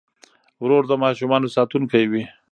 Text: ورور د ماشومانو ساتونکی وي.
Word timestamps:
ورور 0.63 0.83
د 0.87 0.93
ماشومانو 1.03 1.47
ساتونکی 1.55 2.03
وي. 2.11 2.23